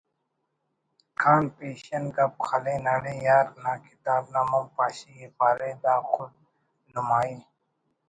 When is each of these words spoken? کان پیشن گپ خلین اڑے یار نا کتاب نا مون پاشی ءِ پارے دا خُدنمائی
کان 1.19 1.43
پیشن 1.55 2.03
گپ 2.15 2.33
خلین 2.47 2.83
اڑے 2.93 3.15
یار 3.25 3.47
نا 3.63 3.73
کتاب 3.85 4.23
نا 4.33 4.41
مون 4.49 4.65
پاشی 4.75 5.13
ءِ 5.25 5.35
پارے 5.37 5.71
دا 5.83 5.93
خُدنمائی 6.09 7.35